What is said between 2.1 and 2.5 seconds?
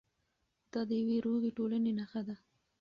ده.